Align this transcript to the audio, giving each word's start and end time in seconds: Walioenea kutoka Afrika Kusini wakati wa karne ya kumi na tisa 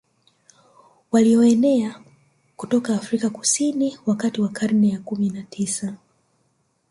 Walioenea 1.11 2.03
kutoka 2.55 2.95
Afrika 2.95 3.29
Kusini 3.29 3.97
wakati 4.05 4.41
wa 4.41 4.49
karne 4.49 4.89
ya 4.89 4.99
kumi 4.99 5.29
na 5.29 5.43
tisa 5.43 5.95